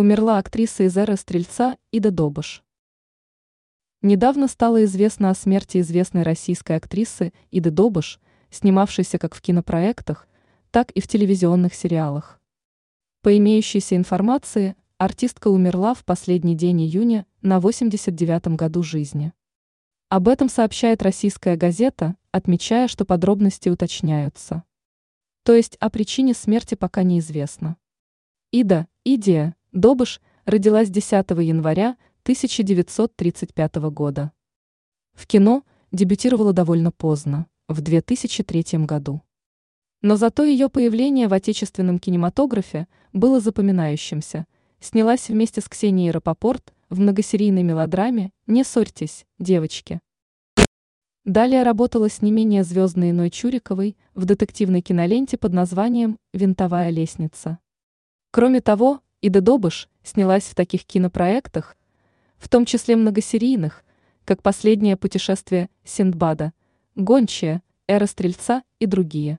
Умерла 0.00 0.38
актриса 0.38 0.84
из 0.84 0.96
эры 0.96 1.14
Стрельца 1.18 1.76
Ида 1.92 2.10
Добыш. 2.10 2.64
Недавно 4.00 4.48
стало 4.48 4.82
известно 4.84 5.28
о 5.28 5.34
смерти 5.34 5.78
известной 5.80 6.22
российской 6.22 6.76
актрисы 6.76 7.34
Иды 7.50 7.70
Добыш, 7.70 8.18
снимавшейся 8.48 9.18
как 9.18 9.34
в 9.34 9.42
кинопроектах, 9.42 10.26
так 10.70 10.90
и 10.92 11.02
в 11.02 11.06
телевизионных 11.06 11.74
сериалах. 11.74 12.40
По 13.20 13.36
имеющейся 13.36 13.94
информации, 13.94 14.74
артистка 14.96 15.48
умерла 15.48 15.92
в 15.92 16.02
последний 16.06 16.54
день 16.54 16.80
июня 16.80 17.26
на 17.42 17.58
89-м 17.58 18.56
году 18.56 18.82
жизни. 18.82 19.34
Об 20.08 20.28
этом 20.28 20.48
сообщает 20.48 21.02
российская 21.02 21.56
газета, 21.56 22.16
отмечая, 22.32 22.88
что 22.88 23.04
подробности 23.04 23.68
уточняются. 23.68 24.64
То 25.42 25.54
есть 25.54 25.76
о 25.76 25.90
причине 25.90 26.32
смерти 26.32 26.74
пока 26.74 27.02
неизвестно. 27.02 27.76
Ида, 28.50 28.88
Идия, 29.04 29.56
Добыш 29.72 30.20
родилась 30.46 30.90
10 30.90 31.30
января 31.30 31.96
1935 32.22 33.76
года. 33.92 34.32
В 35.12 35.28
кино 35.28 35.62
дебютировала 35.92 36.52
довольно 36.52 36.90
поздно, 36.90 37.46
в 37.68 37.80
2003 37.80 38.84
году. 38.84 39.22
Но 40.02 40.16
зато 40.16 40.42
ее 40.42 40.68
появление 40.68 41.28
в 41.28 41.34
отечественном 41.34 42.00
кинематографе 42.00 42.88
было 43.12 43.38
запоминающимся. 43.38 44.46
Снялась 44.80 45.28
вместе 45.28 45.60
с 45.60 45.68
Ксенией 45.68 46.10
Рапопорт 46.10 46.74
в 46.88 46.98
многосерийной 46.98 47.62
мелодраме 47.62 48.32
«Не 48.48 48.64
ссорьтесь, 48.64 49.24
девочки». 49.38 50.00
Далее 51.24 51.62
работала 51.62 52.08
с 52.08 52.22
не 52.22 52.32
менее 52.32 52.64
звездной 52.64 53.10
Иной 53.10 53.30
Чуриковой 53.30 53.96
в 54.14 54.24
детективной 54.24 54.80
киноленте 54.80 55.36
под 55.36 55.52
названием 55.52 56.18
«Винтовая 56.32 56.90
лестница». 56.90 57.58
Кроме 58.32 58.60
того, 58.60 59.00
Ида 59.22 59.40
Добыш 59.40 59.88
снялась 60.02 60.44
в 60.44 60.54
таких 60.54 60.84
кинопроектах, 60.84 61.76
в 62.38 62.48
том 62.48 62.64
числе 62.64 62.96
многосерийных, 62.96 63.84
как 64.24 64.42
«Последнее 64.42 64.96
путешествие 64.96 65.68
Синдбада», 65.84 66.52
«Гончая», 66.94 67.62
«Эра 67.86 68.06
Стрельца» 68.06 68.62
и 68.78 68.86
другие. 68.86 69.38